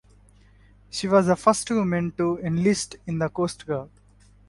She 0.89 1.07
was 1.07 1.27
the 1.27 1.35
first 1.35 1.69
woman 1.69 2.13
to 2.13 2.39
enlist 2.39 2.95
in 3.05 3.19
the 3.19 3.29
Coast 3.29 3.67
Guard. 3.67 3.91